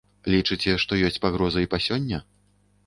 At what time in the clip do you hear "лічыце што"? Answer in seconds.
0.35-0.99